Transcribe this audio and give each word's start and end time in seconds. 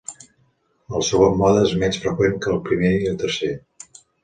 El 0.99 1.05
segon 1.09 1.37
mode 1.41 1.61
és 1.67 1.75
menys 1.83 2.01
freqüent 2.07 2.41
que 2.47 2.51
el 2.55 2.59
primer 2.71 2.93
i 3.05 3.15
tercer. 3.27 3.55